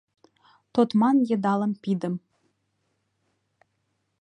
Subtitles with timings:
[0.73, 2.15] Тодман йыдалым пидым.